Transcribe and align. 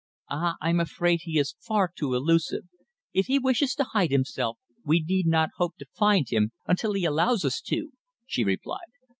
"Ah! 0.31 0.55
I 0.59 0.71
am 0.71 0.79
afraid 0.79 1.19
he 1.25 1.37
is 1.37 1.53
far 1.59 1.91
too 1.95 2.15
elusive. 2.15 2.63
If 3.13 3.27
he 3.27 3.37
wishes 3.37 3.75
to 3.75 3.83
hide 3.83 4.09
himself 4.09 4.57
we 4.83 5.05
need 5.07 5.27
not 5.27 5.51
hope 5.57 5.77
to 5.77 5.85
find 5.93 6.27
him 6.27 6.53
until 6.65 6.93
he 6.93 7.05
allows 7.05 7.45
us 7.45 7.61
to," 7.69 7.91
she 8.25 8.43
replied. 8.43 8.89